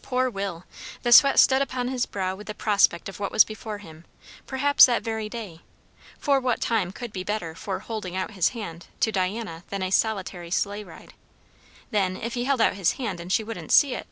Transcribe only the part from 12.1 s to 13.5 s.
if he held out his hand and she